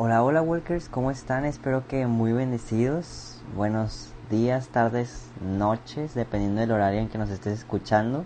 Hola, 0.00 0.22
hola 0.22 0.42
Walkers, 0.42 0.88
¿cómo 0.88 1.10
están? 1.10 1.44
Espero 1.44 1.88
que 1.88 2.06
muy 2.06 2.32
bendecidos. 2.32 3.42
Buenos 3.56 4.14
días, 4.30 4.68
tardes, 4.68 5.28
noches, 5.40 6.14
dependiendo 6.14 6.60
del 6.60 6.70
horario 6.70 7.00
en 7.00 7.08
que 7.08 7.18
nos 7.18 7.30
estés 7.30 7.54
escuchando. 7.54 8.24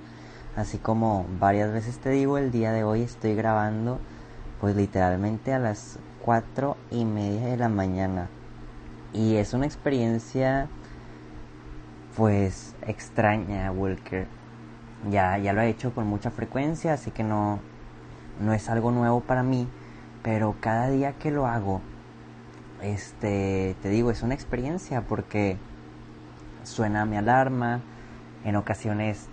Así 0.55 0.77
como 0.77 1.25
varias 1.41 1.73
veces 1.73 1.97
te 1.97 2.11
digo, 2.11 2.37
el 2.37 2.51
día 2.51 2.73
de 2.73 2.85
hoy 2.85 3.01
estoy 3.01 3.35
grabando 3.35 4.01
pues 4.61 4.77
literalmente 4.77 5.55
a 5.55 5.59
las 5.59 5.99
cuatro 6.23 6.77
y 6.91 7.07
media 7.07 7.47
de 7.47 7.57
la 7.57 7.71
mañana. 7.71 8.29
Y 9.15 9.37
es 9.37 9.55
una 9.55 9.65
experiencia 9.65 10.69
pues 12.19 12.75
extraña, 12.87 13.73
Walker. 13.73 14.27
Ya, 15.11 15.39
ya 15.39 15.55
lo 15.55 15.63
he 15.63 15.71
hecho 15.71 15.95
con 15.95 16.07
mucha 16.07 16.31
frecuencia, 16.31 16.93
así 16.93 17.13
que 17.13 17.25
no, 17.25 17.61
no 18.43 18.53
es 18.53 18.69
algo 18.69 18.91
nuevo 18.91 19.21
para 19.21 19.43
mí 19.43 19.67
pero 20.23 20.57
cada 20.61 20.89
día 20.89 21.13
que 21.19 21.31
lo 21.31 21.47
hago, 21.47 21.81
este, 22.81 23.77
te 23.83 23.89
digo, 23.89 24.11
es 24.11 24.23
una 24.23 24.35
experiencia 24.35 25.03
porque 25.03 25.59
suena 26.65 27.05
mi 27.05 27.17
alarma, 27.17 27.81
en 28.45 28.57
ocasiones 28.57 29.29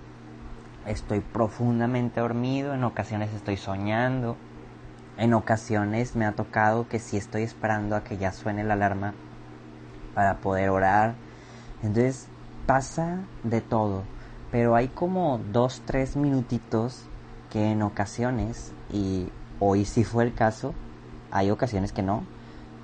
estoy 0.85 1.19
profundamente 1.19 2.19
dormido, 2.19 2.73
en 2.73 2.83
ocasiones 2.83 3.33
estoy 3.33 3.57
soñando, 3.57 4.37
en 5.17 5.33
ocasiones 5.33 6.15
me 6.15 6.25
ha 6.25 6.31
tocado 6.31 6.87
que 6.87 6.99
si 6.99 7.17
estoy 7.17 7.43
esperando 7.43 7.95
a 7.95 8.03
que 8.03 8.17
ya 8.17 8.31
suene 8.31 8.63
la 8.63 8.73
alarma 8.73 9.13
para 10.15 10.37
poder 10.37 10.69
orar. 10.69 11.15
Entonces 11.83 12.27
pasa 12.65 13.19
de 13.43 13.61
todo, 13.61 14.03
pero 14.51 14.75
hay 14.75 14.87
como 14.87 15.39
dos, 15.51 15.81
tres 15.85 16.15
minutitos 16.15 17.05
que 17.49 17.71
en 17.71 17.81
ocasiones, 17.81 18.73
y 18.91 19.29
Hoy 19.61 19.85
sí 19.85 20.03
fue 20.03 20.23
el 20.23 20.33
caso, 20.33 20.73
hay 21.31 21.51
ocasiones 21.51 21.91
que 21.91 22.01
no, 22.01 22.23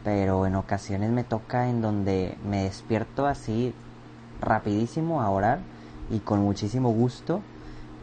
pero 0.04 0.46
en 0.46 0.56
ocasiones 0.56 1.10
me 1.10 1.24
toca 1.24 1.70
en 1.70 1.82
donde 1.82 2.38
me 2.44 2.64
despierto 2.64 3.26
así 3.26 3.74
rapidísimo 4.42 5.22
a 5.22 5.30
orar 5.30 5.60
y 6.10 6.20
con 6.20 6.42
muchísimo 6.42 6.92
gusto, 6.92 7.42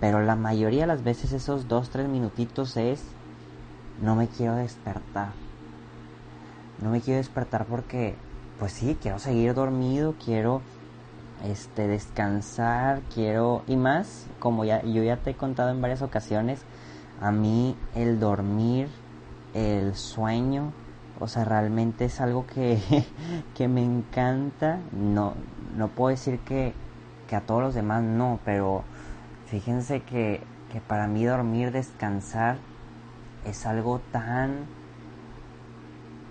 pero 0.00 0.22
la 0.22 0.36
mayoría 0.36 0.82
de 0.82 0.86
las 0.86 1.04
veces 1.04 1.32
esos 1.32 1.68
dos, 1.68 1.90
tres 1.90 2.08
minutitos 2.08 2.76
es 2.76 3.02
no 4.00 4.16
me 4.16 4.26
quiero 4.26 4.56
despertar. 4.56 5.32
No 6.80 6.90
me 6.90 7.00
quiero 7.00 7.18
despertar 7.18 7.66
porque, 7.66 8.16
pues 8.58 8.72
sí, 8.72 8.96
quiero 9.00 9.18
seguir 9.18 9.54
dormido, 9.54 10.14
quiero 10.24 10.62
este 11.44 11.86
descansar, 11.86 13.02
quiero 13.14 13.62
y 13.66 13.76
más, 13.76 14.26
como 14.38 14.64
ya 14.64 14.82
yo 14.82 15.02
ya 15.02 15.18
te 15.18 15.30
he 15.30 15.34
contado 15.34 15.70
en 15.70 15.80
varias 15.80 16.02
ocasiones, 16.02 16.62
a 17.22 17.30
mí 17.30 17.76
el 17.94 18.18
dormir, 18.18 18.88
el 19.54 19.94
sueño, 19.94 20.72
o 21.20 21.28
sea, 21.28 21.44
realmente 21.44 22.06
es 22.06 22.20
algo 22.20 22.46
que, 22.46 22.80
que 23.54 23.68
me 23.68 23.82
encanta. 23.82 24.80
No, 24.90 25.34
no 25.76 25.88
puedo 25.88 26.10
decir 26.10 26.40
que, 26.40 26.74
que, 27.28 27.36
a 27.36 27.40
todos 27.42 27.62
los 27.62 27.74
demás 27.74 28.02
no, 28.02 28.40
pero 28.44 28.82
fíjense 29.46 30.02
que, 30.02 30.42
que 30.72 30.80
para 30.80 31.06
mí 31.06 31.24
dormir, 31.24 31.70
descansar, 31.70 32.56
es 33.44 33.66
algo 33.66 34.00
tan 34.10 34.66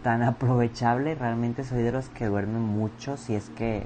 tan 0.03 0.23
aprovechable. 0.23 1.15
Realmente 1.15 1.63
soy 1.63 1.83
de 1.83 1.93
los 1.93 2.09
que 2.09 2.25
duermen 2.25 2.61
mucho 2.61 3.15
si 3.15 3.35
es 3.35 3.49
que 3.49 3.85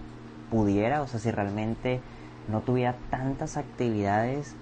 pudiera, 0.50 1.04
o 1.04 1.08
sea, 1.08 1.20
si 1.20 1.30
realmente 1.30 2.02
no 2.48 2.62
tuviera 2.62 2.96
tantas 3.12 3.58
actividades, 3.58 4.56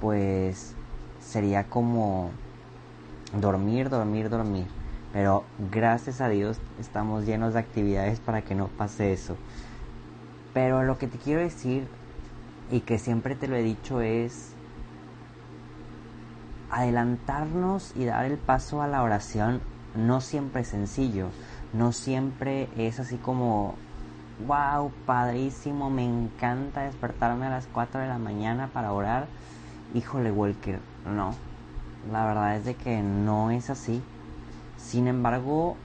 pues 0.00 0.76
sería 1.20 1.64
como 1.64 2.30
dormir, 3.38 3.88
dormir, 3.88 4.28
dormir. 4.28 4.66
Pero 5.12 5.44
gracias 5.70 6.20
a 6.20 6.28
Dios 6.28 6.58
estamos 6.78 7.26
llenos 7.26 7.54
de 7.54 7.60
actividades 7.60 8.20
para 8.20 8.42
que 8.42 8.54
no 8.54 8.68
pase 8.68 9.12
eso. 9.12 9.36
Pero 10.54 10.82
lo 10.82 10.98
que 10.98 11.06
te 11.06 11.18
quiero 11.18 11.40
decir 11.40 11.86
y 12.70 12.80
que 12.80 12.98
siempre 12.98 13.34
te 13.34 13.48
lo 13.48 13.56
he 13.56 13.62
dicho 13.62 14.00
es 14.00 14.52
adelantarnos 16.70 17.92
y 17.96 18.04
dar 18.04 18.24
el 18.24 18.38
paso 18.38 18.82
a 18.82 18.86
la 18.86 19.02
oración 19.02 19.60
no 19.96 20.20
siempre 20.20 20.62
es 20.62 20.68
sencillo, 20.68 21.26
no 21.72 21.90
siempre 21.90 22.68
es 22.76 23.00
así 23.00 23.16
como 23.16 23.74
wow, 24.46 24.90
padrísimo, 25.06 25.90
me 25.90 26.04
encanta 26.04 26.82
despertarme 26.82 27.46
a 27.46 27.50
las 27.50 27.66
4 27.66 28.00
de 28.00 28.08
la 28.08 28.18
mañana 28.18 28.70
para 28.72 28.92
orar. 28.92 29.26
Híjole, 29.92 30.30
Walker, 30.30 30.78
no, 31.04 31.34
la 32.12 32.24
verdad 32.24 32.56
es 32.56 32.64
de 32.64 32.76
que 32.76 33.02
no 33.02 33.50
es 33.50 33.70
así. 33.70 34.00
Sin 34.76 35.08
embargo, 35.08 35.76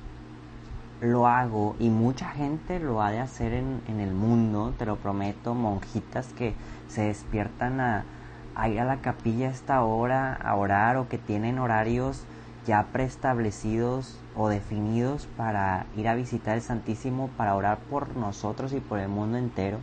lo 1.02 1.28
hago 1.28 1.76
y 1.80 1.90
mucha 1.90 2.30
gente 2.30 2.80
lo 2.80 3.02
ha 3.02 3.10
de 3.10 3.20
hacer 3.20 3.54
en, 3.54 3.82
en 3.88 4.00
el 4.00 4.14
mundo, 4.14 4.76
te 4.78 4.86
lo 4.86 4.98
prometo, 4.98 5.56
monjitas 5.56 6.28
que 6.34 6.54
se 6.88 7.08
despiertan 7.08 7.82
a, 7.82 8.06
a, 8.54 8.70
ir 8.70 8.80
a 8.80 8.86
la 8.86 8.98
capilla 8.98 9.48
a 9.48 9.52
esta 9.52 9.82
hora 9.82 10.36
a 10.36 10.56
orar 10.56 10.98
o 10.98 11.10
que 11.10 11.18
tienen 11.18 11.58
horarios 11.58 12.26
ya 12.68 12.86
preestablecidos 12.94 14.20
o 14.36 14.50
definidos 14.50 15.28
para 15.36 15.88
ir 15.98 16.08
a 16.08 16.14
visitar 16.14 16.56
el 16.56 16.62
Santísimo 16.62 17.30
para 17.38 17.56
orar 17.56 17.80
por 17.90 18.16
nosotros 18.16 18.72
y 18.72 18.82
por 18.82 19.00
el 19.00 19.10
mundo 19.10 19.38
entero, 19.38 19.80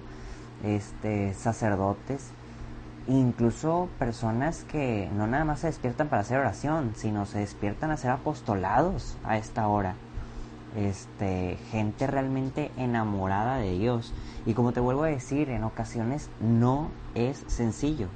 este 0.62 1.34
sacerdotes 1.34 2.30
incluso 3.08 3.88
personas 3.98 4.64
que 4.64 5.10
no 5.16 5.26
nada 5.26 5.44
más 5.44 5.60
se 5.60 5.66
despiertan 5.68 6.08
para 6.08 6.22
hacer 6.22 6.38
oración, 6.38 6.92
sino 6.94 7.26
se 7.26 7.40
despiertan 7.40 7.90
a 7.90 7.96
ser 7.96 8.10
apostolados 8.10 9.16
a 9.24 9.36
esta 9.38 9.66
hora. 9.68 9.94
Este, 10.76 11.58
gente 11.70 12.06
realmente 12.06 12.70
enamorada 12.76 13.56
de 13.56 13.78
Dios. 13.78 14.12
Y 14.46 14.54
como 14.54 14.72
te 14.72 14.80
vuelvo 14.80 15.04
a 15.04 15.08
decir, 15.08 15.50
en 15.50 15.64
ocasiones 15.64 16.30
no 16.40 16.90
es 17.14 17.44
sencillo. 17.48 18.08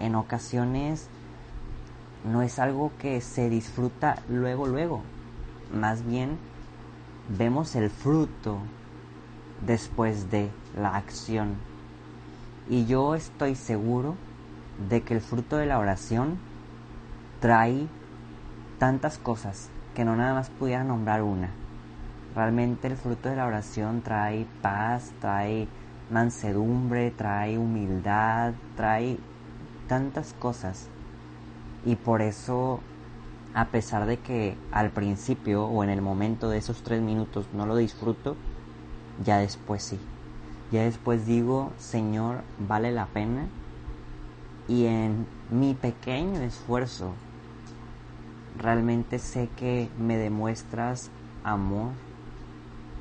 En 0.00 0.14
ocasiones 0.14 1.08
no 2.24 2.42
es 2.42 2.58
algo 2.58 2.92
que 2.98 3.20
se 3.20 3.48
disfruta 3.48 4.16
luego, 4.28 4.66
luego. 4.66 5.02
Más 5.72 6.04
bien 6.06 6.36
vemos 7.28 7.76
el 7.76 7.90
fruto 7.90 8.58
después 9.64 10.30
de 10.30 10.50
la 10.76 10.96
acción 10.96 11.56
y 12.68 12.86
yo 12.86 13.14
estoy 13.14 13.54
seguro 13.54 14.16
de 14.88 15.02
que 15.02 15.14
el 15.14 15.20
fruto 15.20 15.56
de 15.56 15.66
la 15.66 15.78
oración 15.78 16.38
trae 17.40 17.86
tantas 18.78 19.18
cosas 19.18 19.70
que 19.94 20.04
no 20.04 20.16
nada 20.16 20.34
más 20.34 20.50
pudiera 20.50 20.84
nombrar 20.84 21.22
una. 21.22 21.50
Realmente 22.34 22.86
el 22.86 22.96
fruto 22.96 23.28
de 23.28 23.36
la 23.36 23.46
oración 23.46 24.02
trae 24.02 24.46
paz, 24.62 25.12
trae 25.20 25.66
mansedumbre, 26.10 27.10
trae 27.10 27.58
humildad, 27.58 28.52
trae 28.76 29.18
tantas 29.88 30.34
cosas. 30.34 30.86
Y 31.84 31.96
por 31.96 32.22
eso, 32.22 32.80
a 33.54 33.66
pesar 33.66 34.06
de 34.06 34.18
que 34.18 34.56
al 34.72 34.90
principio 34.90 35.66
o 35.66 35.82
en 35.82 35.90
el 35.90 36.02
momento 36.02 36.50
de 36.50 36.58
esos 36.58 36.82
tres 36.82 37.02
minutos 37.02 37.46
no 37.54 37.66
lo 37.66 37.76
disfruto, 37.76 38.36
ya 39.24 39.38
después 39.38 39.82
sí. 39.82 39.98
Ya 40.70 40.82
después 40.82 41.26
digo, 41.26 41.72
Señor, 41.78 42.42
vale 42.58 42.92
la 42.92 43.06
pena. 43.06 43.46
Y 44.66 44.84
en 44.86 45.26
mi 45.50 45.74
pequeño 45.74 46.40
esfuerzo, 46.40 47.14
realmente 48.58 49.18
sé 49.18 49.48
que 49.56 49.88
me 49.98 50.18
demuestras 50.18 51.10
amor, 51.42 51.92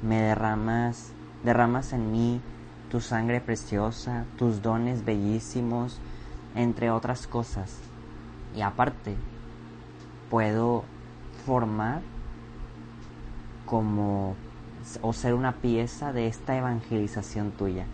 me 0.01 0.21
derramas, 0.21 1.11
derramas 1.43 1.91
en 1.91 2.11
mí 2.11 2.41
tu 2.89 3.01
sangre 3.01 3.41
preciosa, 3.41 4.25
tus 4.37 4.61
dones 4.61 5.03
bellísimos, 5.03 5.99
entre 6.55 6.89
otras 6.89 7.27
cosas. 7.27 7.79
Y 8.55 8.61
aparte, 8.61 9.17
puedo 10.29 10.85
formar 11.45 12.01
como 13.65 14.35
o 15.01 15.13
ser 15.13 15.33
una 15.33 15.53
pieza 15.53 16.13
de 16.13 16.27
esta 16.27 16.57
evangelización 16.57 17.51
tuya. 17.51 17.85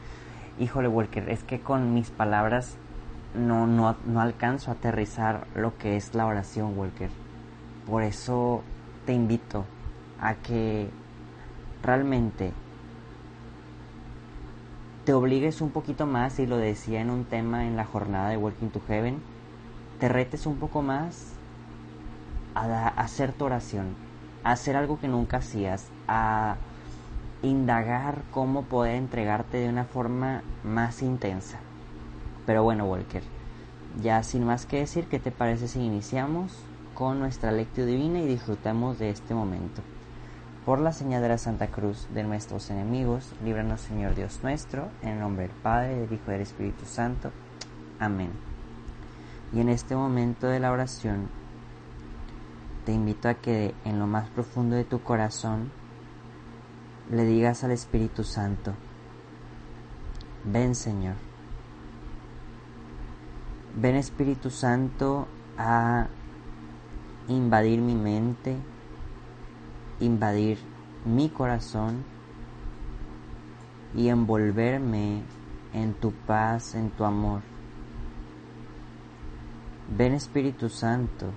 Híjole, 0.59 0.88
Walker, 0.88 1.30
es 1.30 1.44
que 1.44 1.59
con 1.59 1.94
mis 1.94 2.12
palabras 2.12 2.77
no, 3.35 3.65
no, 3.68 3.95
no 4.06 4.21
alcanzo 4.21 4.71
a 4.71 4.75
aterrizar 4.75 5.47
lo 5.56 5.77
que 5.77 5.95
es 5.95 6.13
la 6.13 6.25
oración, 6.25 6.77
Walker. 6.77 7.09
Por 7.85 8.03
eso 8.03 8.63
te 9.06 9.13
invito 9.13 9.65
a 10.19 10.35
que 10.35 10.89
realmente 11.81 12.53
te 15.06 15.13
obligues 15.13 15.62
un 15.62 15.71
poquito 15.71 16.06
más, 16.06 16.39
y 16.39 16.47
lo 16.47 16.57
decía 16.57 17.01
en 17.01 17.09
un 17.09 17.25
tema 17.25 17.65
en 17.65 17.75
la 17.75 17.86
jornada 17.86 18.29
de 18.29 18.38
Working 18.38 18.69
to 18.69 18.81
Heaven, 18.88 19.21
te 20.00 20.07
retes 20.07 20.45
un 20.45 20.57
poco 20.57 20.81
más 20.81 21.33
a, 22.56 22.88
hacer 22.88 23.33
tu 23.33 23.45
oración, 23.45 23.95
a 24.44 24.51
hacer 24.51 24.75
algo 24.77 25.00
que 25.00 25.07
nunca 25.07 25.38
hacías, 25.38 25.89
a 26.07 26.56
indagar 27.43 28.23
cómo 28.31 28.63
poder 28.63 28.95
entregarte 28.95 29.57
de 29.57 29.69
una 29.69 29.83
forma 29.83 30.41
más 30.63 31.03
intensa. 31.03 31.59
Pero 32.45 32.63
bueno, 32.63 32.85
Walker, 32.85 33.21
ya 34.01 34.23
sin 34.23 34.45
más 34.45 34.65
que 34.65 34.79
decir, 34.79 35.05
¿qué 35.07 35.19
te 35.19 35.31
parece 35.31 35.67
si 35.67 35.79
iniciamos 35.81 36.57
con 36.95 37.19
nuestra 37.19 37.51
lectura 37.51 37.85
divina 37.85 38.19
y 38.19 38.27
disfrutamos 38.27 38.97
de 38.97 39.09
este 39.09 39.33
momento? 39.33 39.81
Por 40.65 40.79
la 40.79 40.93
señal 40.93 41.21
de 41.21 41.29
la 41.29 41.37
Santa 41.37 41.67
Cruz 41.67 42.07
de 42.13 42.23
nuestros 42.23 42.69
enemigos, 42.69 43.33
líbranos 43.43 43.81
Señor 43.81 44.15
Dios 44.15 44.39
nuestro, 44.43 44.87
en 45.01 45.09
el 45.09 45.19
nombre 45.19 45.47
del 45.47 45.55
Padre, 45.57 45.95
del 45.99 46.13
Hijo 46.13 46.23
y 46.27 46.31
del 46.31 46.41
Espíritu 46.41 46.85
Santo. 46.85 47.31
Amén. 47.99 48.31
Y 49.51 49.59
en 49.59 49.67
este 49.67 49.95
momento 49.95 50.47
de 50.47 50.61
la 50.61 50.71
oración, 50.71 51.27
te 52.85 52.93
invito 52.93 53.27
a 53.27 53.33
que 53.33 53.75
en 53.83 53.99
lo 53.99 54.07
más 54.07 54.29
profundo 54.29 54.75
de 54.75 54.85
tu 54.85 55.01
corazón 55.01 55.71
le 57.13 57.25
digas 57.25 57.63
al 57.63 57.71
Espíritu 57.71 58.24
Santo, 58.24 58.74
ven 60.45 60.74
Señor. 60.74 61.15
Ven 63.75 63.95
Espíritu 63.95 64.50
Santo 64.50 65.27
a 65.57 66.07
invadir 67.27 67.81
mi 67.81 67.94
mente, 67.94 68.57
invadir 70.00 70.57
mi 71.06 71.30
corazón 71.30 72.04
y 73.95 74.10
envolverme 74.10 75.21
en 75.74 75.94
tu 75.94 76.12
paz, 76.12 76.74
en 76.74 76.89
tu 76.89 77.04
amor. 77.06 77.42
Ven 79.95 80.13
Espíritu 80.13 80.69
Santo 80.69 81.27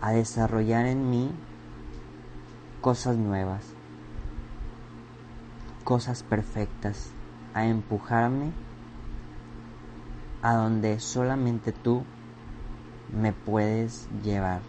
a 0.00 0.12
desarrollar 0.12 0.84
en 0.84 1.08
mí 1.08 1.30
cosas 2.82 3.16
nuevas, 3.16 3.75
cosas 5.86 6.24
perfectas, 6.24 7.12
a 7.54 7.64
empujarme 7.64 8.50
a 10.42 10.54
donde 10.54 10.98
solamente 10.98 11.70
tú 11.70 12.02
me 13.16 13.32
puedes 13.32 14.08
llevar 14.24 14.62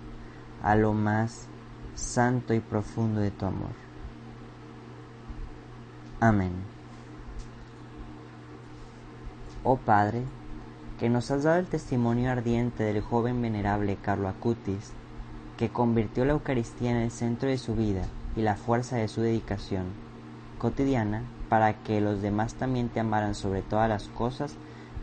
a 0.61 0.75
lo 0.75 0.93
más 0.93 1.47
santo 1.95 2.53
y 2.53 2.59
profundo 2.59 3.19
de 3.19 3.31
tu 3.31 3.47
amor. 3.47 3.71
Amén. 6.19 6.51
Oh 9.63 9.77
Padre, 9.77 10.21
que 10.99 11.09
nos 11.09 11.31
has 11.31 11.43
dado 11.43 11.57
el 11.57 11.65
testimonio 11.65 12.31
ardiente 12.31 12.83
del 12.83 13.01
joven 13.01 13.41
venerable 13.41 13.97
Carlo 13.99 14.27
Acutis, 14.27 14.91
que 15.57 15.69
convirtió 15.69 16.25
la 16.25 16.33
Eucaristía 16.33 16.91
en 16.91 16.97
el 16.97 17.09
centro 17.09 17.49
de 17.49 17.57
su 17.57 17.73
vida 17.73 18.03
y 18.35 18.43
la 18.43 18.55
fuerza 18.55 18.97
de 18.97 19.07
su 19.07 19.21
dedicación 19.21 20.06
cotidiana 20.57 21.23
para 21.49 21.73
que 21.83 22.01
los 22.01 22.21
demás 22.21 22.55
también 22.55 22.89
te 22.89 22.99
amaran 22.99 23.35
sobre 23.35 23.61
todas 23.61 23.87
las 23.89 24.07
cosas, 24.09 24.55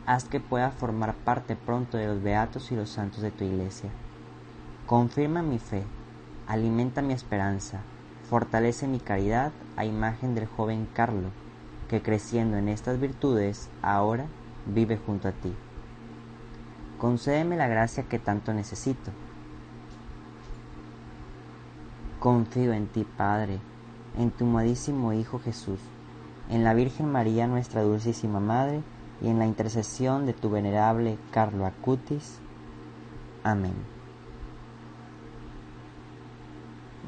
haz 0.06 0.24
que 0.24 0.40
pueda 0.40 0.70
formar 0.70 1.14
parte 1.14 1.56
pronto 1.56 1.96
de 1.96 2.06
los 2.06 2.22
beatos 2.22 2.70
y 2.72 2.76
los 2.76 2.90
santos 2.90 3.22
de 3.22 3.30
tu 3.30 3.44
iglesia. 3.44 3.90
Confirma 4.86 5.42
mi 5.42 5.58
fe, 5.58 5.82
alimenta 6.46 7.00
mi 7.00 7.14
esperanza, 7.14 7.80
fortalece 8.28 8.86
mi 8.86 8.98
caridad 8.98 9.52
a 9.76 9.84
imagen 9.84 10.34
del 10.34 10.46
joven 10.46 10.86
Carlo, 10.92 11.28
que 11.88 12.02
creciendo 12.02 12.56
en 12.56 12.68
estas 12.68 13.00
virtudes 13.00 13.70
ahora 13.82 14.26
vive 14.66 14.98
junto 14.98 15.28
a 15.28 15.32
ti. 15.32 15.54
Concédeme 16.98 17.56
la 17.56 17.68
gracia 17.68 18.04
que 18.04 18.18
tanto 18.18 18.52
necesito. 18.52 19.10
Confío 22.18 22.72
en 22.72 22.86
ti, 22.86 23.06
Padre, 23.16 23.60
en 24.18 24.30
tu 24.30 24.44
amadísimo 24.44 25.12
Hijo 25.12 25.38
Jesús, 25.38 25.80
en 26.50 26.64
la 26.64 26.74
Virgen 26.74 27.10
María, 27.10 27.46
nuestra 27.46 27.82
dulcísima 27.82 28.40
Madre, 28.40 28.82
y 29.20 29.28
en 29.28 29.38
la 29.38 29.46
intercesión 29.46 30.26
de 30.26 30.32
tu 30.32 30.50
venerable 30.50 31.18
Carlo 31.30 31.66
Acutis. 31.66 32.40
Amén. 33.42 33.74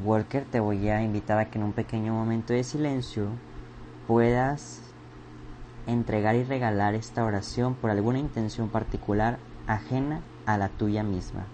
Walker, 0.05 0.44
te 0.44 0.61
voy 0.61 0.88
a 0.88 1.03
invitar 1.03 1.38
a 1.38 1.50
que 1.50 1.58
en 1.58 1.64
un 1.64 1.73
pequeño 1.73 2.12
momento 2.12 2.53
de 2.53 2.64
silencio 2.64 3.29
puedas 4.06 4.82
entregar 5.87 6.37
y 6.37 6.44
regalar 6.44 6.94
esta 6.94 7.25
oración 7.25 7.75
por 7.75 7.91
alguna 7.91 8.19
intención 8.19 8.69
particular 8.69 9.38
ajena 9.67 10.20
a 10.44 10.58
la 10.58 10.69
tuya 10.69 11.03
misma. 11.03 11.47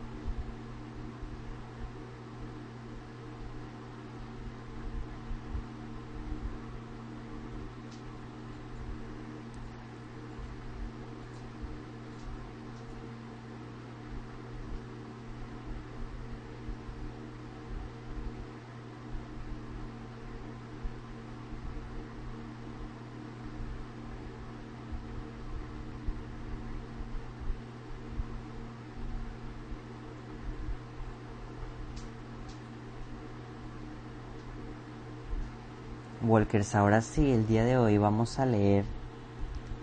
Ahora 36.75 37.01
sí, 37.01 37.31
el 37.31 37.47
día 37.47 37.65
de 37.65 37.79
hoy 37.79 37.97
vamos 37.97 38.39
a 38.39 38.45
leer 38.45 38.85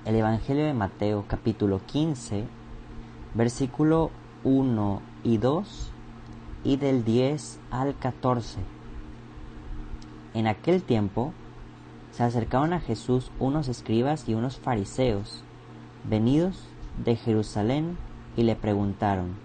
el 0.05 0.15
Evangelio 0.15 0.65
de 0.65 0.75
Mateo 0.75 1.25
capítulo 1.27 1.81
15, 1.83 2.45
versículo 3.33 4.11
1 4.43 5.01
y 5.23 5.37
2 5.37 5.91
y 6.63 6.77
del 6.77 7.03
10 7.03 7.59
al 7.71 7.97
14. 7.97 8.59
En 10.35 10.45
aquel 10.45 10.83
tiempo 10.83 11.33
se 12.11 12.21
acercaron 12.21 12.73
a 12.73 12.79
Jesús 12.79 13.31
unos 13.39 13.67
escribas 13.67 14.29
y 14.29 14.35
unos 14.35 14.59
fariseos, 14.59 15.43
venidos 16.03 16.67
de 17.03 17.15
Jerusalén, 17.15 17.97
y 18.37 18.43
le 18.43 18.55
preguntaron, 18.55 19.37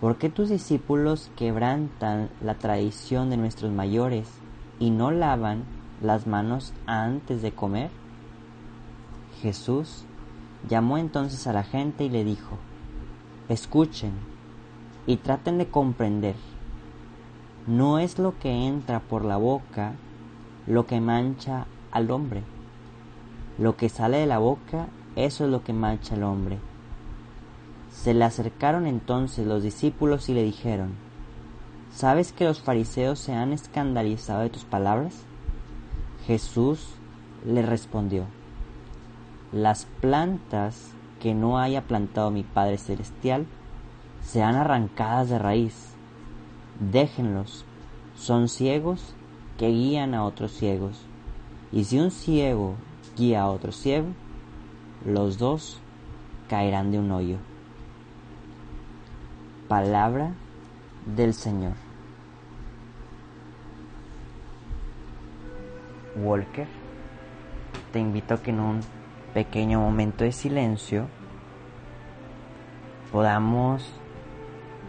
¿por 0.00 0.16
qué 0.16 0.30
tus 0.30 0.48
discípulos 0.48 1.30
quebrantan 1.36 2.30
la 2.42 2.54
tradición 2.54 3.28
de 3.28 3.36
nuestros 3.36 3.70
mayores 3.70 4.30
y 4.78 4.88
no 4.88 5.10
lavan 5.10 5.78
las 6.00 6.26
manos 6.26 6.72
antes 6.86 7.42
de 7.42 7.52
comer? 7.52 7.90
Jesús 9.42 10.04
llamó 10.68 10.98
entonces 10.98 11.46
a 11.46 11.52
la 11.52 11.62
gente 11.62 12.04
y 12.04 12.10
le 12.10 12.24
dijo, 12.24 12.58
escuchen 13.48 14.12
y 15.06 15.16
traten 15.16 15.58
de 15.58 15.68
comprender. 15.68 16.36
No 17.66 17.98
es 17.98 18.18
lo 18.18 18.38
que 18.38 18.66
entra 18.66 19.00
por 19.00 19.24
la 19.24 19.36
boca 19.36 19.94
lo 20.66 20.86
que 20.86 21.00
mancha 21.00 21.66
al 21.90 22.10
hombre. 22.10 22.42
Lo 23.58 23.76
que 23.76 23.88
sale 23.88 24.18
de 24.18 24.26
la 24.26 24.38
boca, 24.38 24.88
eso 25.16 25.44
es 25.44 25.50
lo 25.50 25.64
que 25.64 25.72
mancha 25.72 26.14
al 26.14 26.22
hombre. 26.22 26.58
Se 27.90 28.14
le 28.14 28.24
acercaron 28.24 28.86
entonces 28.86 29.46
los 29.46 29.62
discípulos 29.62 30.28
y 30.28 30.34
le 30.34 30.44
dijeron, 30.44 30.94
¿Sabes 31.92 32.32
que 32.32 32.44
los 32.44 32.60
fariseos 32.60 33.18
se 33.18 33.32
han 33.32 33.52
escandalizado 33.52 34.42
de 34.42 34.50
tus 34.50 34.64
palabras? 34.64 35.24
Jesús 36.26 36.94
le 37.44 37.62
respondió, 37.62 38.26
Las 39.52 39.86
plantas 40.00 40.92
que 41.20 41.34
no 41.34 41.58
haya 41.58 41.82
plantado 41.82 42.30
mi 42.30 42.42
Padre 42.42 42.78
Celestial 42.78 43.46
sean 44.22 44.54
arrancadas 44.54 45.28
de 45.28 45.38
raíz. 45.38 45.94
Déjenlos, 46.78 47.64
son 48.14 48.48
ciegos 48.48 49.14
que 49.58 49.68
guían 49.68 50.14
a 50.14 50.24
otros 50.24 50.52
ciegos. 50.52 51.02
Y 51.72 51.84
si 51.84 51.98
un 51.98 52.10
ciego 52.10 52.74
guía 53.16 53.42
a 53.42 53.50
otro 53.50 53.72
ciego, 53.72 54.08
los 55.04 55.38
dos 55.38 55.80
caerán 56.48 56.90
de 56.90 56.98
un 56.98 57.10
hoyo. 57.10 57.36
Palabra 59.68 60.32
del 61.06 61.34
Señor. 61.34 61.89
Walker, 66.16 66.66
te 67.92 67.98
invito 67.98 68.34
a 68.34 68.42
que 68.42 68.50
en 68.50 68.60
un 68.60 68.80
pequeño 69.34 69.80
momento 69.80 70.24
de 70.24 70.32
silencio 70.32 71.06
podamos 73.12 73.88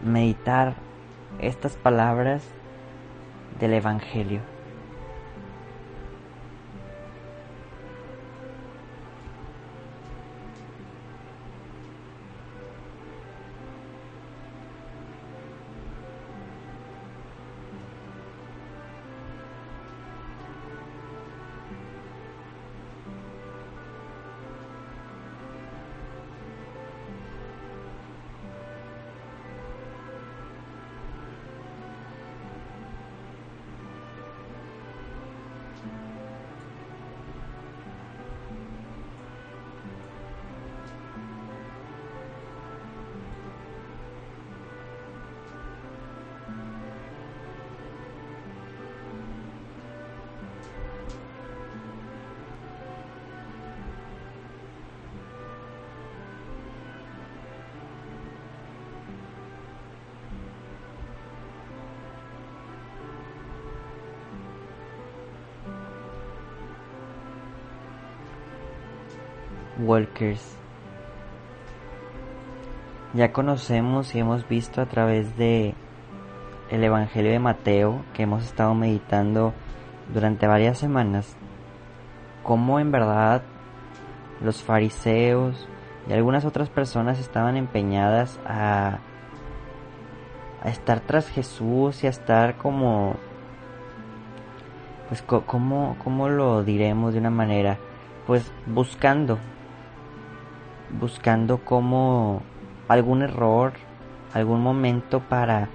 meditar 0.04 0.74
estas 1.38 1.76
palabras 1.76 2.42
del 3.60 3.74
Evangelio. 3.74 4.51
Walkers. 69.82 70.56
Ya 73.14 73.32
conocemos 73.32 74.14
y 74.14 74.20
hemos 74.20 74.48
visto 74.48 74.80
a 74.80 74.86
través 74.86 75.36
de 75.36 75.74
el 76.70 76.84
Evangelio 76.84 77.32
de 77.32 77.38
Mateo 77.38 78.02
que 78.14 78.22
hemos 78.22 78.44
estado 78.44 78.74
meditando 78.74 79.52
durante 80.14 80.46
varias 80.46 80.78
semanas 80.78 81.36
cómo 82.42 82.80
en 82.80 82.90
verdad 82.90 83.42
los 84.40 84.62
fariseos 84.62 85.68
y 86.08 86.12
algunas 86.12 86.44
otras 86.44 86.70
personas 86.70 87.18
estaban 87.18 87.56
empeñadas 87.56 88.40
a, 88.46 88.98
a 90.62 90.68
estar 90.68 91.00
tras 91.00 91.28
Jesús 91.28 92.02
y 92.02 92.06
a 92.06 92.10
estar 92.10 92.56
como 92.56 93.16
pues 95.08 95.22
cómo, 95.22 95.96
cómo 96.02 96.28
lo 96.28 96.64
diremos 96.64 97.12
de 97.12 97.20
una 97.20 97.30
manera 97.30 97.78
pues 98.26 98.50
buscando 98.66 99.38
buscando 100.98 101.58
como 101.64 102.42
algún 102.88 103.22
error 103.22 103.72
algún 104.34 104.62
momento 104.62 105.20
para 105.20 105.68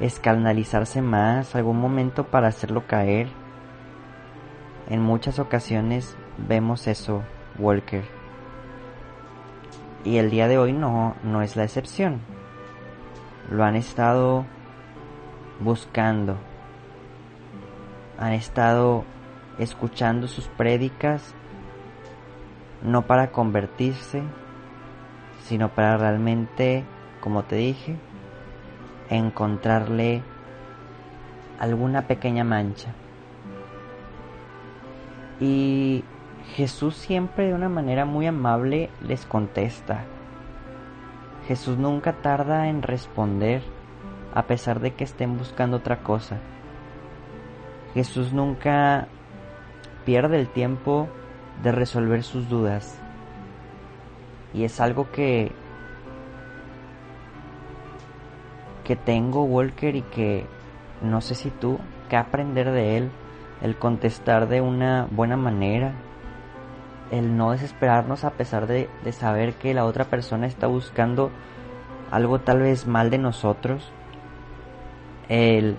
escandalizarse 0.00 1.02
más 1.02 1.54
algún 1.54 1.80
momento 1.80 2.24
para 2.24 2.48
hacerlo 2.48 2.86
caer. 2.86 3.28
En 4.88 5.00
muchas 5.00 5.38
ocasiones 5.38 6.16
vemos 6.48 6.86
eso 6.86 7.22
Walker. 7.58 8.04
Y 10.04 10.18
el 10.18 10.30
día 10.30 10.48
de 10.48 10.58
hoy 10.58 10.72
no 10.72 11.14
no 11.22 11.42
es 11.42 11.56
la 11.56 11.64
excepción. 11.64 12.20
Lo 13.50 13.64
han 13.64 13.76
estado 13.76 14.44
buscando. 15.60 16.36
Han 18.18 18.32
estado 18.32 19.04
escuchando 19.58 20.26
sus 20.26 20.48
prédicas 20.48 21.34
no 22.82 23.06
para 23.06 23.32
convertirse, 23.32 24.22
sino 25.44 25.68
para 25.68 25.96
realmente, 25.98 26.84
como 27.20 27.44
te 27.44 27.56
dije, 27.56 27.96
encontrarle 29.10 30.22
alguna 31.60 32.06
pequeña 32.06 32.44
mancha. 32.44 32.94
Y 35.40 36.02
Jesús 36.54 36.96
siempre 36.96 37.48
de 37.48 37.54
una 37.54 37.68
manera 37.68 38.06
muy 38.06 38.26
amable 38.26 38.88
les 39.02 39.26
contesta. 39.26 40.04
Jesús 41.46 41.76
nunca 41.76 42.14
tarda 42.14 42.68
en 42.68 42.82
responder 42.82 43.62
a 44.32 44.44
pesar 44.44 44.80
de 44.80 44.94
que 44.94 45.04
estén 45.04 45.36
buscando 45.36 45.76
otra 45.76 46.02
cosa. 46.02 46.38
Jesús 47.92 48.32
nunca 48.32 49.08
pierde 50.06 50.40
el 50.40 50.48
tiempo 50.48 51.08
de 51.62 51.70
resolver 51.70 52.22
sus 52.22 52.48
dudas. 52.48 53.03
Y 54.54 54.64
es 54.64 54.80
algo 54.80 55.10
que 55.10 55.52
que 58.84 58.96
tengo 58.96 59.44
Walker 59.44 59.96
y 59.96 60.02
que 60.02 60.46
no 61.02 61.20
sé 61.20 61.34
si 61.34 61.50
tú 61.50 61.78
que 62.08 62.16
aprender 62.16 62.70
de 62.70 62.98
él, 62.98 63.10
el 63.62 63.76
contestar 63.76 64.46
de 64.46 64.60
una 64.60 65.08
buena 65.10 65.36
manera, 65.36 65.94
el 67.10 67.36
no 67.36 67.52
desesperarnos 67.52 68.24
a 68.24 68.30
pesar 68.30 68.66
de, 68.66 68.88
de 69.02 69.12
saber 69.12 69.54
que 69.54 69.74
la 69.74 69.86
otra 69.86 70.04
persona 70.04 70.46
está 70.46 70.66
buscando 70.66 71.30
algo 72.10 72.40
tal 72.40 72.60
vez 72.60 72.86
mal 72.86 73.10
de 73.10 73.18
nosotros, 73.18 73.90
el 75.28 75.76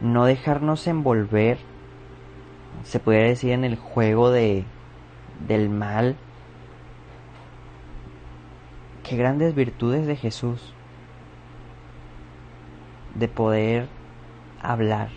no 0.00 0.24
dejarnos 0.24 0.86
envolver, 0.86 1.58
se 2.82 3.00
puede 3.00 3.28
decir, 3.28 3.52
en 3.52 3.64
el 3.64 3.76
juego 3.76 4.30
de, 4.30 4.64
del 5.46 5.70
mal. 5.70 6.16
Qué 9.08 9.16
grandes 9.16 9.54
virtudes 9.54 10.06
de 10.06 10.16
Jesús 10.16 10.74
de 13.14 13.26
poder 13.26 13.88
hablar. 14.60 15.08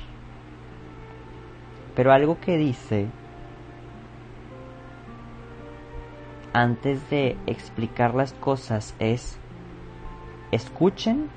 Pero 1.93 2.13
algo 2.13 2.39
que 2.39 2.55
dice 2.55 3.07
antes 6.53 7.10
de 7.10 7.36
explicar 7.48 8.15
las 8.15 8.31
cosas 8.31 8.95
es 9.00 9.38
escuchen 10.53 11.27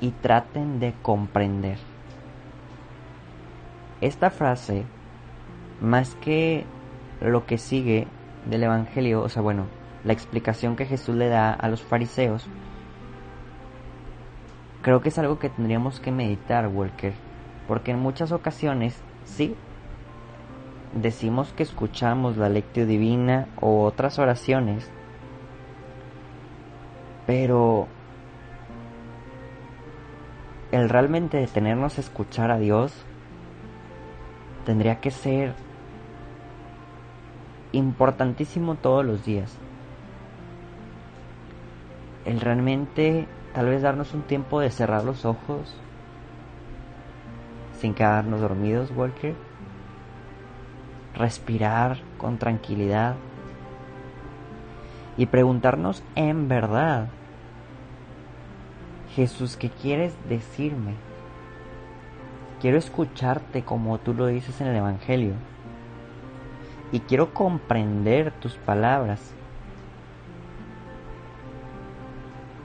y 0.00 0.10
traten 0.10 0.80
de 0.80 0.94
comprender. 1.02 1.76
Esta 4.00 4.30
frase, 4.30 4.84
más 5.82 6.14
que 6.14 6.64
lo 7.20 7.44
que 7.44 7.58
sigue 7.58 8.06
del 8.46 8.62
Evangelio, 8.62 9.20
o 9.20 9.28
sea, 9.28 9.42
bueno, 9.42 9.66
la 10.04 10.12
explicación 10.12 10.76
que 10.76 10.86
Jesús 10.86 11.14
le 11.16 11.28
da 11.28 11.52
a 11.52 11.68
los 11.68 11.82
fariseos, 11.82 12.46
creo 14.82 15.00
que 15.00 15.08
es 15.08 15.18
algo 15.18 15.38
que 15.38 15.48
tendríamos 15.48 15.98
que 16.00 16.12
meditar, 16.12 16.68
Walker, 16.68 17.14
porque 17.66 17.92
en 17.92 17.98
muchas 17.98 18.32
ocasiones, 18.32 19.02
sí, 19.24 19.56
decimos 20.94 21.52
que 21.52 21.62
escuchamos 21.62 22.36
la 22.36 22.48
lectio 22.48 22.86
divina 22.86 23.48
o 23.60 23.84
otras 23.84 24.18
oraciones, 24.18 24.90
pero 27.26 27.88
el 30.70 30.88
realmente 30.88 31.38
detenernos 31.38 31.96
a 31.96 32.00
escuchar 32.00 32.50
a 32.50 32.58
Dios 32.58 32.92
tendría 34.66 35.00
que 35.00 35.10
ser 35.10 35.54
importantísimo 37.72 38.74
todos 38.74 39.04
los 39.04 39.24
días. 39.24 39.58
El 42.24 42.40
realmente 42.40 43.26
tal 43.54 43.66
vez 43.66 43.82
darnos 43.82 44.14
un 44.14 44.22
tiempo 44.22 44.60
de 44.60 44.70
cerrar 44.70 45.04
los 45.04 45.24
ojos 45.24 45.76
sin 47.78 47.94
quedarnos 47.94 48.40
dormidos, 48.40 48.90
Walker. 48.96 49.34
Respirar 51.14 51.98
con 52.18 52.38
tranquilidad 52.38 53.14
y 55.16 55.26
preguntarnos 55.26 56.02
en 56.16 56.48
verdad 56.48 57.08
Jesús, 59.14 59.56
¿qué 59.56 59.70
quieres 59.70 60.12
decirme? 60.28 60.94
Quiero 62.60 62.78
escucharte 62.78 63.62
como 63.62 63.98
tú 63.98 64.12
lo 64.12 64.26
dices 64.26 64.60
en 64.60 64.66
el 64.68 64.76
Evangelio. 64.76 65.34
Y 66.90 67.00
quiero 67.00 67.32
comprender 67.32 68.32
tus 68.32 68.54
palabras. 68.54 69.34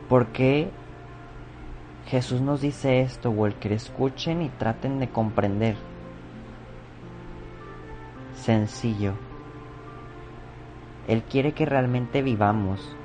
¿Por 0.10 0.28
qué 0.28 0.70
Jesús 2.08 2.42
nos 2.42 2.62
dice 2.62 3.02
esto, 3.02 3.32
Walker? 3.32 3.72
Escuchen 3.72 4.42
y 4.42 4.50
traten 4.50 5.00
de 5.00 5.10
comprender. 5.10 5.78
Sencillo. 8.36 9.14
Él 11.08 11.24
quiere 11.24 11.54
que 11.54 11.66
realmente 11.66 12.22
vivamos 12.22 12.96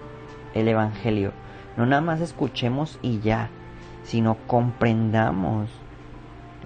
el 0.54 0.68
Evangelio 0.68 1.32
no 1.76 1.87
nada 1.87 2.02
más 2.02 2.20
escuchemos 2.20 2.99
y 3.02 3.20
ya, 3.20 3.50
sino 4.04 4.37
comprendamos 4.46 5.70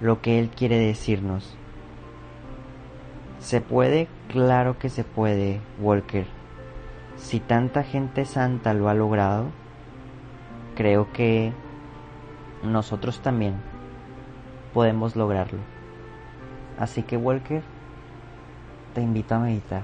lo 0.01 0.21
que 0.21 0.39
Él 0.39 0.51
quiere 0.51 0.79
decirnos. 0.79 1.57
¿Se 3.39 3.61
puede? 3.61 4.09
Claro 4.29 4.79
que 4.79 4.91
se 4.91 5.05
puede, 5.05 5.61
Walker. 5.81 6.27
Si 7.17 7.41
tanta 7.41 7.83
gente 7.83 8.25
santa 8.25 8.75
lo 8.75 8.89
ha 8.89 8.95
logrado, 8.95 9.47
creo 10.79 11.13
que 11.13 11.53
nosotros 12.63 13.21
también 13.21 13.57
podemos 14.73 15.17
lograrlo. 15.17 15.59
Así 16.79 17.03
que, 17.03 17.17
Walker, 17.17 17.65
te 18.95 19.01
invito 19.01 19.35
a 19.35 19.41
meditar. 19.41 19.83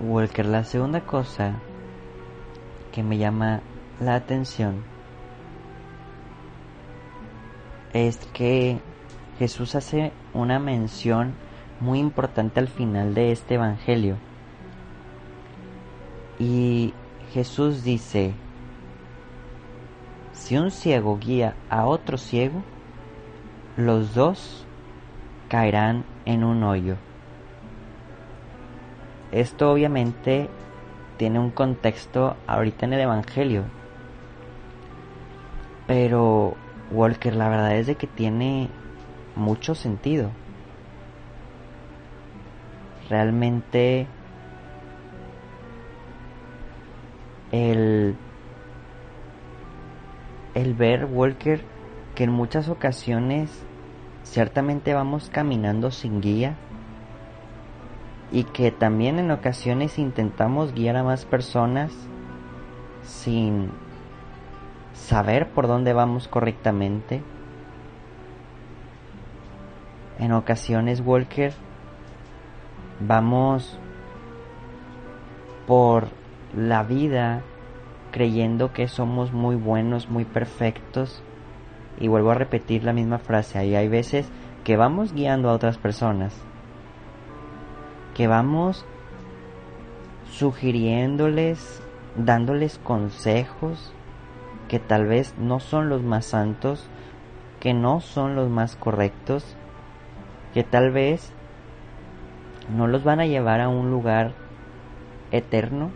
Walker, 0.00 0.46
la 0.46 0.62
segunda 0.62 1.00
cosa 1.00 1.56
que 2.92 3.02
me 3.02 3.18
llama 3.18 3.60
la 4.00 4.14
atención 4.14 4.84
es 7.92 8.18
que 8.32 8.78
Jesús 9.40 9.74
hace 9.74 10.12
una 10.34 10.60
mención 10.60 11.34
muy 11.80 11.98
importante 11.98 12.60
al 12.60 12.68
final 12.68 13.12
de 13.14 13.32
este 13.32 13.54
Evangelio. 13.54 14.16
Y 16.38 16.94
Jesús 17.32 17.82
dice, 17.82 18.34
si 20.32 20.56
un 20.56 20.70
ciego 20.70 21.18
guía 21.18 21.56
a 21.70 21.86
otro 21.86 22.18
ciego, 22.18 22.62
los 23.76 24.14
dos 24.14 24.64
caerán 25.48 26.04
en 26.24 26.44
un 26.44 26.62
hoyo. 26.62 26.96
Esto 29.32 29.70
obviamente 29.72 30.48
tiene 31.18 31.38
un 31.38 31.50
contexto 31.50 32.36
ahorita 32.46 32.86
en 32.86 32.94
el 32.94 33.00
Evangelio. 33.00 33.64
Pero 35.86 36.54
Walker, 36.90 37.34
la 37.34 37.48
verdad 37.48 37.76
es 37.76 37.86
de 37.86 37.96
que 37.96 38.06
tiene 38.06 38.68
mucho 39.36 39.74
sentido. 39.74 40.30
Realmente 43.10 44.06
el 47.52 48.16
el 50.54 50.74
ver 50.74 51.04
Walker 51.04 51.62
que 52.14 52.24
en 52.24 52.30
muchas 52.30 52.68
ocasiones 52.68 53.50
ciertamente 54.24 54.92
vamos 54.92 55.30
caminando 55.30 55.90
sin 55.90 56.20
guía 56.20 56.56
y 58.30 58.44
que 58.44 58.70
también 58.70 59.18
en 59.18 59.30
ocasiones 59.30 59.98
intentamos 59.98 60.74
guiar 60.74 60.96
a 60.96 61.02
más 61.02 61.24
personas 61.24 61.92
sin 63.02 63.70
saber 64.92 65.48
por 65.48 65.66
dónde 65.66 65.92
vamos 65.92 66.28
correctamente. 66.28 67.22
En 70.18 70.32
ocasiones, 70.32 71.00
Walker, 71.00 71.52
vamos 73.00 73.78
por 75.66 76.08
la 76.54 76.82
vida 76.82 77.42
creyendo 78.10 78.72
que 78.72 78.88
somos 78.88 79.32
muy 79.32 79.54
buenos, 79.56 80.10
muy 80.10 80.24
perfectos. 80.24 81.22
Y 82.00 82.08
vuelvo 82.08 82.30
a 82.30 82.34
repetir 82.34 82.84
la 82.84 82.92
misma 82.92 83.18
frase, 83.18 83.58
ahí 83.58 83.74
hay 83.74 83.88
veces 83.88 84.28
que 84.64 84.76
vamos 84.76 85.14
guiando 85.14 85.50
a 85.50 85.52
otras 85.52 85.78
personas 85.78 86.47
que 88.18 88.26
vamos 88.26 88.84
sugiriéndoles, 90.28 91.80
dándoles 92.16 92.76
consejos 92.78 93.92
que 94.66 94.80
tal 94.80 95.06
vez 95.06 95.36
no 95.38 95.60
son 95.60 95.88
los 95.88 96.02
más 96.02 96.26
santos, 96.26 96.84
que 97.60 97.74
no 97.74 98.00
son 98.00 98.34
los 98.34 98.50
más 98.50 98.74
correctos, 98.74 99.56
que 100.52 100.64
tal 100.64 100.90
vez 100.90 101.32
no 102.76 102.88
los 102.88 103.04
van 103.04 103.20
a 103.20 103.26
llevar 103.26 103.60
a 103.60 103.68
un 103.68 103.92
lugar 103.92 104.32
eterno. 105.30 105.92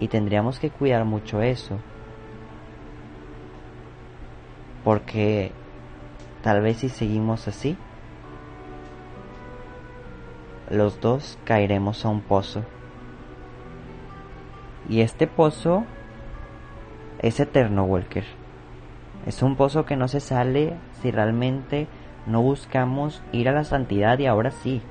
Y 0.00 0.08
tendríamos 0.08 0.60
que 0.60 0.70
cuidar 0.70 1.04
mucho 1.04 1.42
eso. 1.42 1.78
Porque 4.82 5.52
tal 6.40 6.62
vez 6.62 6.78
si 6.78 6.88
seguimos 6.88 7.46
así, 7.48 7.76
los 10.70 11.00
dos 11.00 11.38
caeremos 11.44 12.04
a 12.04 12.08
un 12.08 12.20
pozo. 12.20 12.62
Y 14.88 15.00
este 15.00 15.26
pozo 15.26 15.84
es 17.20 17.40
eterno, 17.40 17.84
Walker. 17.84 18.24
Es 19.26 19.42
un 19.42 19.56
pozo 19.56 19.84
que 19.84 19.96
no 19.96 20.08
se 20.08 20.20
sale 20.20 20.74
si 21.00 21.10
realmente 21.10 21.86
no 22.26 22.42
buscamos 22.42 23.22
ir 23.32 23.48
a 23.48 23.52
la 23.52 23.64
santidad 23.64 24.18
y 24.18 24.26
ahora 24.26 24.50
sí. 24.50 24.82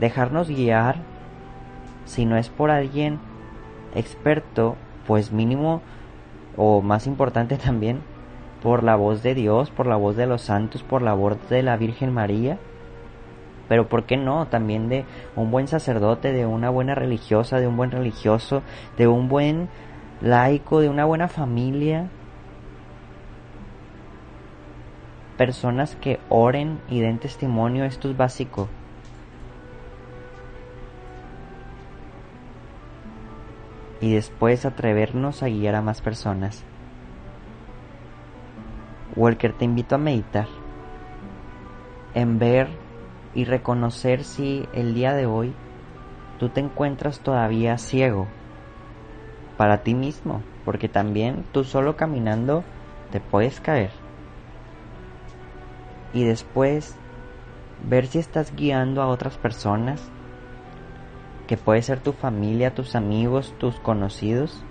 Dejarnos 0.00 0.48
guiar, 0.48 0.96
si 2.04 2.24
no 2.24 2.36
es 2.36 2.48
por 2.48 2.70
alguien 2.70 3.18
experto, 3.94 4.76
pues 5.06 5.32
mínimo 5.32 5.82
o 6.56 6.82
más 6.82 7.06
importante 7.06 7.56
también, 7.64 8.00
por 8.62 8.82
la 8.82 8.96
voz 8.96 9.22
de 9.22 9.34
Dios, 9.34 9.70
por 9.70 9.86
la 9.86 9.96
voz 9.96 10.16
de 10.16 10.26
los 10.26 10.42
santos, 10.42 10.82
por 10.82 11.02
la 11.02 11.14
voz 11.14 11.36
de 11.48 11.62
la 11.62 11.76
Virgen 11.76 12.12
María 12.12 12.58
pero 13.72 13.88
¿por 13.88 14.04
qué 14.04 14.18
no? 14.18 14.48
También 14.48 14.90
de 14.90 15.06
un 15.34 15.50
buen 15.50 15.66
sacerdote, 15.66 16.30
de 16.30 16.44
una 16.44 16.68
buena 16.68 16.94
religiosa, 16.94 17.58
de 17.58 17.66
un 17.66 17.78
buen 17.78 17.90
religioso, 17.90 18.62
de 18.98 19.06
un 19.06 19.30
buen 19.30 19.70
laico, 20.20 20.80
de 20.80 20.90
una 20.90 21.06
buena 21.06 21.26
familia. 21.26 22.10
Personas 25.38 25.96
que 25.96 26.20
oren 26.28 26.82
y 26.90 27.00
den 27.00 27.18
testimonio, 27.18 27.86
esto 27.86 28.10
es 28.10 28.16
básico. 28.18 28.68
Y 34.02 34.12
después 34.12 34.66
atrevernos 34.66 35.42
a 35.42 35.46
guiar 35.46 35.76
a 35.76 35.80
más 35.80 36.02
personas. 36.02 36.62
Walker, 39.16 39.54
te 39.54 39.64
invito 39.64 39.94
a 39.94 39.98
meditar 39.98 40.46
en 42.12 42.38
ver 42.38 42.81
y 43.34 43.44
reconocer 43.44 44.24
si 44.24 44.66
el 44.74 44.94
día 44.94 45.14
de 45.14 45.26
hoy 45.26 45.52
tú 46.38 46.48
te 46.48 46.60
encuentras 46.60 47.20
todavía 47.20 47.78
ciego 47.78 48.26
para 49.56 49.82
ti 49.82 49.94
mismo, 49.94 50.42
porque 50.64 50.88
también 50.88 51.44
tú 51.52 51.64
solo 51.64 51.96
caminando 51.96 52.64
te 53.10 53.20
puedes 53.20 53.60
caer. 53.60 53.90
Y 56.12 56.24
después 56.24 56.96
ver 57.88 58.06
si 58.06 58.18
estás 58.18 58.54
guiando 58.56 59.02
a 59.02 59.06
otras 59.06 59.36
personas, 59.36 60.02
que 61.46 61.56
puede 61.56 61.82
ser 61.82 62.00
tu 62.00 62.12
familia, 62.12 62.74
tus 62.74 62.94
amigos, 62.94 63.54
tus 63.58 63.78
conocidos. 63.80 64.64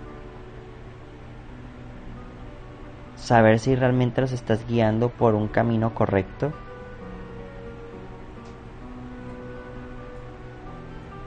Saber 3.16 3.60
si 3.60 3.76
realmente 3.76 4.22
los 4.22 4.32
estás 4.32 4.68
guiando 4.68 5.10
por 5.10 5.36
un 5.36 5.48
camino 5.48 5.94
correcto. 5.94 6.52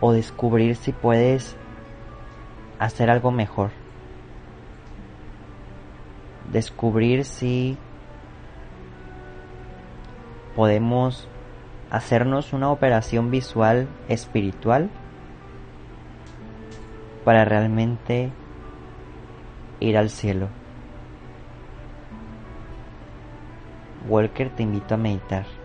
O 0.06 0.12
descubrir 0.12 0.76
si 0.76 0.92
puedes 0.92 1.56
hacer 2.78 3.08
algo 3.08 3.30
mejor. 3.30 3.70
Descubrir 6.52 7.24
si 7.24 7.78
podemos 10.54 11.26
hacernos 11.90 12.52
una 12.52 12.70
operación 12.70 13.30
visual 13.30 13.88
espiritual 14.10 14.90
para 17.24 17.46
realmente 17.46 18.30
ir 19.80 19.96
al 19.96 20.10
cielo. 20.10 20.48
Walker 24.06 24.50
te 24.50 24.64
invito 24.64 24.96
a 24.96 24.98
meditar. 24.98 25.63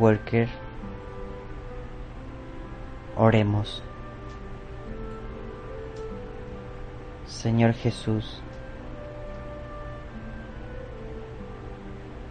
Walker, 0.00 0.48
oremos. 3.18 3.82
Señor 7.26 7.74
Jesús, 7.74 8.40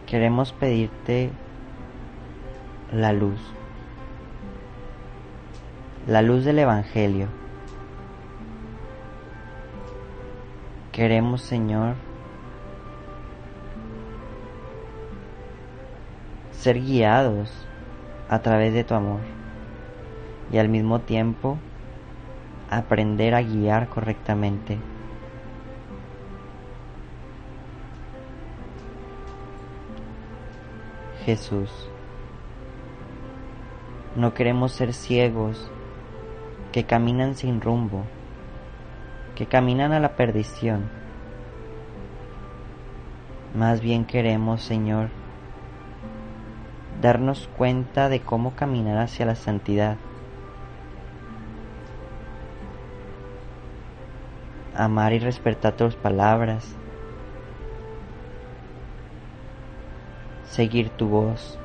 queremos 0.07 0.51
pedirte 0.51 1.29
la 2.91 3.13
luz, 3.13 3.39
la 6.07 6.23
luz 6.23 6.45
del 6.45 6.57
Evangelio. 6.57 7.27
Queremos, 10.91 11.43
Señor, 11.43 11.93
ser 16.59 16.81
guiados 16.81 17.49
a 18.27 18.39
través 18.39 18.73
de 18.73 18.83
tu 18.83 18.93
amor 18.93 19.21
y 20.51 20.57
al 20.57 20.67
mismo 20.67 20.99
tiempo 20.99 21.57
aprender 22.69 23.33
a 23.33 23.41
guiar 23.41 23.87
correctamente. 23.87 24.77
Jesús, 31.23 31.69
no 34.17 34.33
queremos 34.33 34.73
ser 34.73 34.93
ciegos 34.93 35.71
que 36.73 36.83
caminan 36.83 37.35
sin 37.35 37.61
rumbo, 37.61 38.03
que 39.35 39.45
caminan 39.45 39.93
a 39.93 40.01
la 40.01 40.17
perdición. 40.17 40.89
Más 43.55 43.79
bien 43.79 44.03
queremos, 44.03 44.61
Señor, 44.61 45.18
darnos 47.01 47.49
cuenta 47.57 48.09
de 48.09 48.21
cómo 48.21 48.55
caminar 48.55 48.97
hacia 48.97 49.25
la 49.25 49.35
santidad. 49.35 49.97
Amar 54.75 55.13
y 55.13 55.19
respetar 55.19 55.73
tus 55.73 55.95
palabras. 55.95 56.75
Seguir 60.45 60.89
tu 60.89 61.07
voz. 61.07 61.57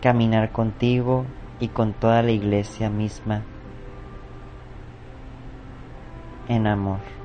Caminar 0.00 0.52
contigo 0.52 1.24
y 1.60 1.68
con 1.68 1.92
toda 1.92 2.22
la 2.22 2.30
iglesia 2.30 2.88
misma 2.88 3.42
en 6.48 6.66
amor. 6.66 7.17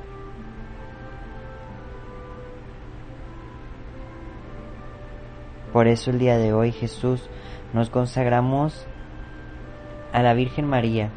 Por 5.73 5.87
eso 5.87 6.11
el 6.11 6.19
día 6.19 6.37
de 6.37 6.53
hoy 6.53 6.71
Jesús 6.71 7.27
nos 7.73 7.89
consagramos 7.89 8.85
a 10.13 10.21
la 10.21 10.35
Virgen 10.35 10.67
María, 10.67 11.09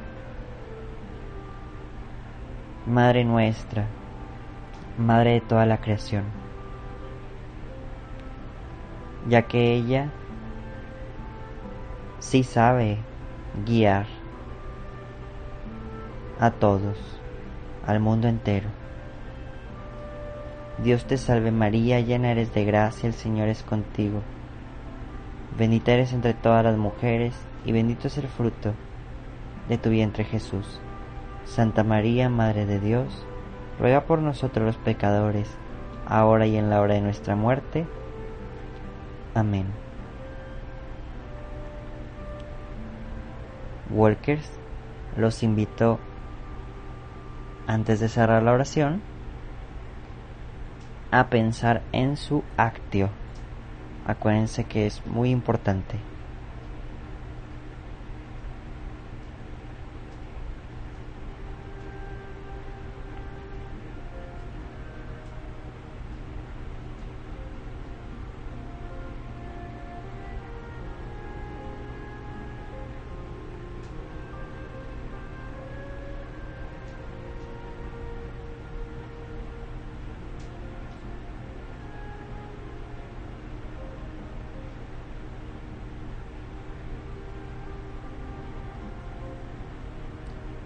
Madre 2.86 3.22
nuestra, 3.24 3.84
Madre 4.96 5.32
de 5.32 5.40
toda 5.42 5.66
la 5.66 5.76
creación, 5.76 6.24
ya 9.28 9.42
que 9.42 9.74
ella 9.74 10.10
sí 12.18 12.42
sabe 12.42 12.96
guiar 13.66 14.06
a 16.40 16.50
todos, 16.50 16.96
al 17.86 18.00
mundo 18.00 18.26
entero. 18.26 18.70
Dios 20.78 21.04
te 21.04 21.18
salve 21.18 21.50
María, 21.50 22.00
llena 22.00 22.30
eres 22.30 22.54
de 22.54 22.64
gracia, 22.64 23.06
el 23.06 23.12
Señor 23.12 23.48
es 23.48 23.62
contigo. 23.62 24.22
Bendita 25.58 25.92
eres 25.92 26.12
entre 26.12 26.34
todas 26.34 26.64
las 26.64 26.76
mujeres, 26.76 27.34
y 27.64 27.72
bendito 27.72 28.08
es 28.08 28.18
el 28.18 28.28
fruto 28.28 28.74
de 29.68 29.78
tu 29.78 29.90
vientre 29.90 30.24
Jesús. 30.24 30.80
Santa 31.44 31.82
María, 31.82 32.28
Madre 32.28 32.66
de 32.66 32.78
Dios, 32.78 33.24
ruega 33.78 34.02
por 34.02 34.20
nosotros 34.20 34.66
los 34.66 34.76
pecadores, 34.76 35.48
ahora 36.06 36.46
y 36.46 36.56
en 36.56 36.68
la 36.68 36.80
hora 36.80 36.94
de 36.94 37.00
nuestra 37.00 37.36
muerte. 37.36 37.86
Amén. 39.34 39.66
Walkers 43.90 44.50
los 45.16 45.42
invito, 45.42 45.98
antes 47.66 48.00
de 48.00 48.08
cerrar 48.08 48.42
la 48.42 48.52
oración, 48.52 49.00
a 51.10 51.28
pensar 51.28 51.82
en 51.92 52.16
su 52.16 52.42
actio. 52.56 53.08
Acuérdense 54.06 54.66
que 54.68 54.86
es 54.86 55.04
muy 55.04 55.30
importante. 55.30 56.08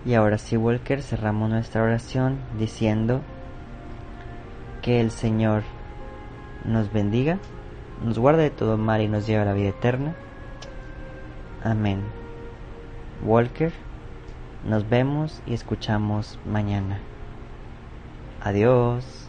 Y 0.05 0.15
ahora 0.15 0.39
sí, 0.39 0.57
Walker, 0.57 1.03
cerramos 1.03 1.51
nuestra 1.51 1.83
oración 1.83 2.39
diciendo 2.59 3.21
que 4.81 5.01
el 5.01 5.11
Señor 5.11 5.63
nos 6.65 6.93
bendiga, 6.93 7.39
nos 8.03 8.19
guarde 8.19 8.45
de 8.45 8.51
todo 8.51 8.79
mal 8.79 9.03
y 9.03 9.09
nos 9.09 9.27
lleve 9.27 9.43
a 9.43 9.45
la 9.45 9.53
vida 9.53 9.69
eterna. 9.69 10.15
Amén. 11.63 12.03
Walker, 13.23 13.73
nos 14.65 14.89
vemos 14.89 15.43
y 15.47 15.53
escuchamos 15.53 16.39
mañana. 16.47 16.99
Adiós. 18.43 19.20